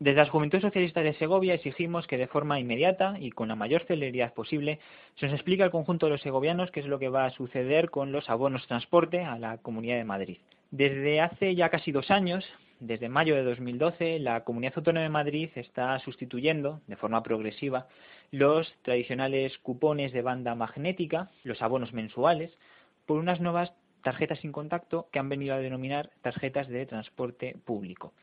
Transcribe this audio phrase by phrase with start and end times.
[0.00, 3.84] Desde las Juventudes Socialistas de Segovia exigimos que de forma inmediata y con la mayor
[3.84, 4.78] celeridad posible
[5.16, 7.90] se nos explique al conjunto de los segovianos qué es lo que va a suceder
[7.90, 10.38] con los abonos transporte a la Comunidad de Madrid.
[10.70, 12.46] Desde hace ya casi dos años,
[12.78, 17.86] desde mayo de 2012, la Comunidad Autónoma de Madrid está sustituyendo de forma progresiva
[18.30, 22.50] los tradicionales cupones de banda magnética, los abonos mensuales,
[23.04, 28.14] por unas nuevas tarjetas sin contacto que han venido a denominar tarjetas de transporte público.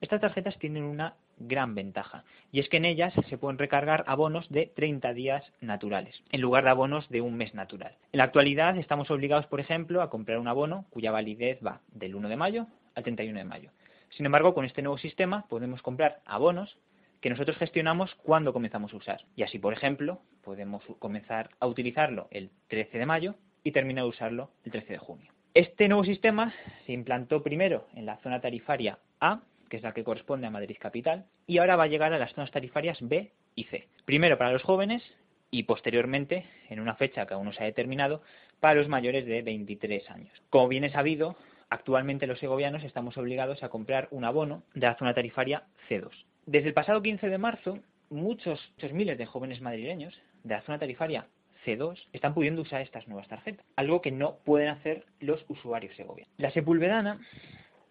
[0.00, 4.48] Estas tarjetas tienen una gran ventaja y es que en ellas se pueden recargar abonos
[4.48, 7.96] de 30 días naturales en lugar de abonos de un mes natural.
[8.12, 12.14] En la actualidad estamos obligados, por ejemplo, a comprar un abono cuya validez va del
[12.14, 13.70] 1 de mayo al 31 de mayo.
[14.10, 16.78] Sin embargo, con este nuevo sistema podemos comprar abonos
[17.20, 19.24] que nosotros gestionamos cuando comenzamos a usar.
[19.34, 24.10] Y así, por ejemplo, podemos comenzar a utilizarlo el 13 de mayo y terminar de
[24.10, 25.32] usarlo el 13 de junio.
[25.54, 26.52] Este nuevo sistema
[26.84, 30.76] se implantó primero en la zona tarifaria A, que es la que corresponde a Madrid
[30.78, 33.88] Capital, y ahora va a llegar a las zonas tarifarias B y C.
[34.04, 35.02] Primero para los jóvenes
[35.50, 38.22] y posteriormente, en una fecha que aún no se ha determinado,
[38.60, 40.42] para los mayores de 23 años.
[40.50, 41.36] Como bien es sabido,
[41.70, 46.10] actualmente los segovianos estamos obligados a comprar un abono de la zona tarifaria C2.
[46.46, 47.78] Desde el pasado 15 de marzo,
[48.10, 51.26] muchos, muchos miles de jóvenes madrileños de la zona tarifaria
[51.64, 56.32] C2 están pudiendo usar estas nuevas tarjetas, algo que no pueden hacer los usuarios segovianos.
[56.38, 57.20] La Sepulvedana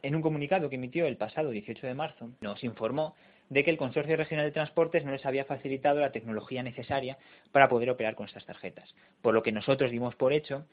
[0.06, 3.16] en un comunicado que emitió el pasado 18 de marzo, nos informó
[3.50, 7.18] de que el Consorcio Regional de Transportes no les había facilitado la tecnología necesaria
[7.52, 10.68] para poder operar con estas tarjetas, por lo que nosotros dimos por hecho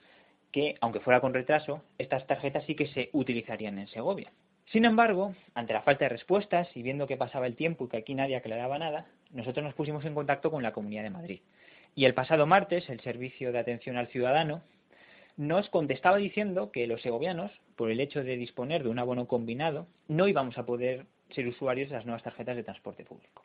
[0.52, 4.30] que, aunque fuera con retraso, estas tarjetas sí que se utilizarían en Segovia.
[4.66, 7.96] Sin embargo, ante la falta de respuestas y viendo que pasaba el tiempo y que
[7.96, 11.40] aquí nadie aclaraba nada, nosotros nos pusimos en contacto con la Comunidad de Madrid.
[11.94, 14.62] Y el pasado martes, el Servicio de Atención al Ciudadano
[15.36, 19.86] nos contestaba diciendo que los segovianos, por el hecho de disponer de un abono combinado,
[20.08, 23.42] no íbamos a poder ser usuarios de las nuevas tarjetas de transporte público.